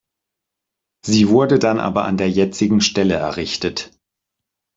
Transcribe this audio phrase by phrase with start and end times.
[1.05, 3.91] Sie wurde dann aber an der jetzigen Stelle errichtet.